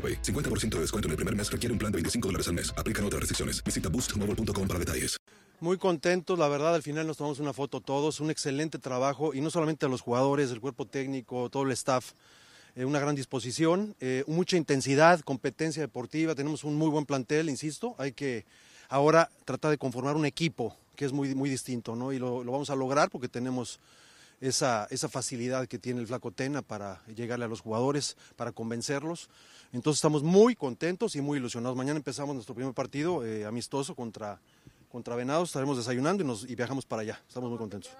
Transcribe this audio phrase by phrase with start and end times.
[0.00, 0.22] AroPay.
[0.22, 2.72] 50% de descuento en el primer mes requiere un plan de 25 dólares al mes.
[2.76, 3.62] Aplican otras restricciones.
[3.62, 5.16] Visita boostmobile.com para detalles.
[5.60, 9.42] Muy contentos, la verdad, al final nos tomamos una foto todos, un excelente trabajo y
[9.42, 12.12] no solamente a los jugadores, el cuerpo técnico, todo el staff,
[12.76, 17.94] eh, una gran disposición, eh, mucha intensidad, competencia deportiva, tenemos un muy buen plantel, insisto,
[17.98, 18.46] hay que
[18.88, 22.10] ahora tratar de conformar un equipo que es muy, muy distinto, ¿no?
[22.10, 23.80] Y lo, lo vamos a lograr porque tenemos
[24.40, 29.28] esa, esa facilidad que tiene el Flaco Tena para llegarle a los jugadores, para convencerlos.
[29.72, 31.76] Entonces estamos muy contentos y muy ilusionados.
[31.76, 34.40] Mañana empezamos nuestro primer partido eh, amistoso contra,
[34.90, 37.20] contra Venados, estaremos desayunando y, nos, y viajamos para allá.
[37.28, 37.92] Estamos muy contentos.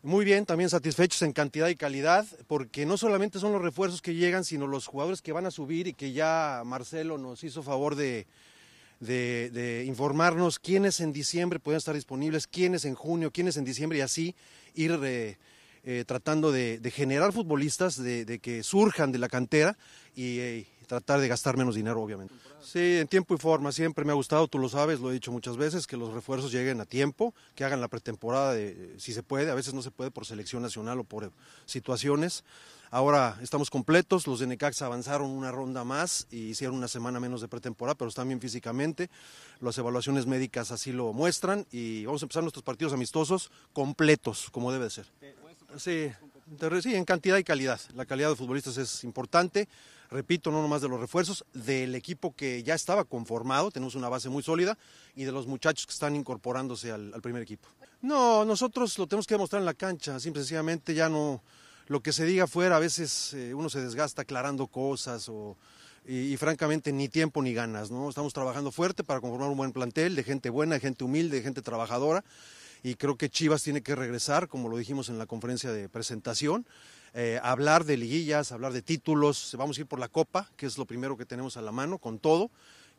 [0.00, 4.14] Muy bien, también satisfechos en cantidad y calidad, porque no solamente son los refuerzos que
[4.14, 7.96] llegan, sino los jugadores que van a subir y que ya Marcelo nos hizo favor
[7.96, 8.28] de,
[9.00, 13.98] de, de informarnos quiénes en diciembre pueden estar disponibles, quiénes en junio, quiénes en diciembre
[13.98, 14.34] y así
[14.74, 15.36] ir eh,
[15.84, 19.76] eh, tratando de, de generar futbolistas, de, de que surjan de la cantera
[20.14, 22.34] y eh, tratar de gastar menos dinero, obviamente.
[22.62, 25.30] Sí, en tiempo y forma, siempre me ha gustado, tú lo sabes, lo he dicho
[25.30, 29.22] muchas veces, que los refuerzos lleguen a tiempo, que hagan la pretemporada, de, si se
[29.22, 31.30] puede, a veces no se puede por selección nacional o por eh,
[31.66, 32.44] situaciones.
[32.90, 37.42] Ahora estamos completos, los de Necaxa avanzaron una ronda más y hicieron una semana menos
[37.42, 39.10] de pretemporada, pero están bien físicamente,
[39.60, 44.72] las evaluaciones médicas así lo muestran y vamos a empezar nuestros partidos amistosos completos, como
[44.72, 45.06] debe de ser.
[45.76, 46.10] Sí,
[46.82, 47.80] sí, en cantidad y calidad.
[47.94, 49.68] La calidad de futbolistas es importante.
[50.10, 54.30] Repito, no nomás de los refuerzos, del equipo que ya estaba conformado, tenemos una base
[54.30, 54.78] muy sólida,
[55.14, 57.68] y de los muchachos que están incorporándose al, primer equipo.
[58.00, 61.42] No, nosotros lo tenemos que demostrar en la cancha, simple sencillamente ya no,
[61.88, 65.58] lo que se diga afuera, a veces eh, uno se desgasta aclarando cosas o,
[66.06, 68.08] y, y francamente ni tiempo ni ganas, ¿no?
[68.08, 71.42] Estamos trabajando fuerte para conformar un buen plantel de gente buena, de gente humilde, de
[71.42, 72.24] gente trabajadora
[72.82, 76.66] y creo que Chivas tiene que regresar, como lo dijimos en la conferencia de presentación,
[77.14, 80.78] eh, hablar de liguillas, hablar de títulos, vamos a ir por la Copa, que es
[80.78, 82.50] lo primero que tenemos a la mano, con todo,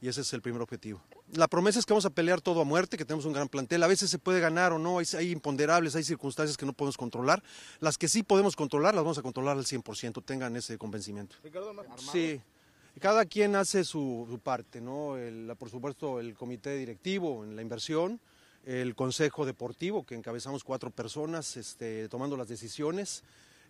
[0.01, 1.01] y ese es el primer objetivo.
[1.33, 3.83] La promesa es que vamos a pelear todo a muerte, que tenemos un gran plantel,
[3.83, 6.97] a veces se puede ganar o no, hay, hay imponderables, hay circunstancias que no podemos
[6.97, 7.43] controlar,
[7.79, 11.35] las que sí podemos controlar las vamos a controlar al 100%, tengan ese convencimiento.
[12.11, 12.41] Sí,
[12.99, 15.17] cada quien hace su, su parte, ¿no?
[15.17, 18.19] El- por supuesto, el comité directivo en la inversión,
[18.65, 23.23] el consejo deportivo, que encabezamos cuatro personas este, tomando las decisiones,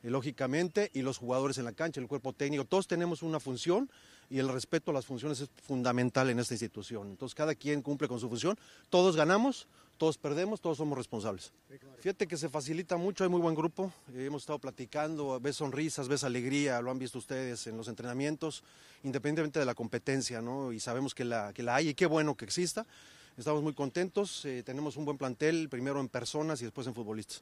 [0.03, 3.89] eh, lógicamente, y los jugadores en la cancha, el cuerpo técnico, todos tenemos una función
[4.30, 7.09] y el respeto a las funciones es fundamental en esta institución.
[7.09, 8.57] Entonces, cada quien cumple con su función,
[8.89, 11.51] todos ganamos, todos perdemos, todos somos responsables.
[12.00, 16.07] Fíjate que se facilita mucho, hay muy buen grupo, eh, hemos estado platicando, ves sonrisas,
[16.07, 18.63] ves alegría, lo han visto ustedes en los entrenamientos,
[19.03, 20.71] independientemente de la competencia, ¿no?
[20.71, 22.85] Y sabemos que la, que la hay y qué bueno que exista.
[23.39, 27.41] Estamos muy contentos, eh, tenemos un buen plantel, primero en personas y después en futbolistas.